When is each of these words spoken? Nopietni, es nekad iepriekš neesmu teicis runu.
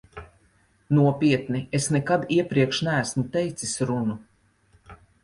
Nopietni, 0.99 1.61
es 1.79 1.87
nekad 1.95 2.25
iepriekš 2.37 2.79
neesmu 2.87 3.25
teicis 3.37 3.75
runu. 3.91 4.17